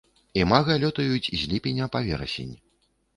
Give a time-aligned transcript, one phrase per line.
[0.43, 2.55] Імага лётаюць з ліпеня па верасень.